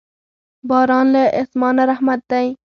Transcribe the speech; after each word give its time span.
باران 0.69 1.07
له 1.13 1.23
اسمانه 1.41 1.83
رحمت 1.91 2.21
دی. 2.31 2.47